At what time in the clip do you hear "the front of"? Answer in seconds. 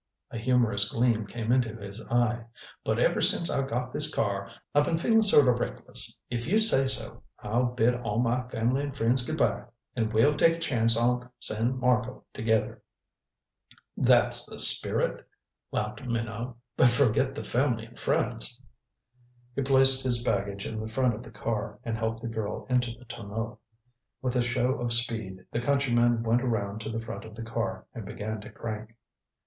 20.79-21.21, 26.89-27.35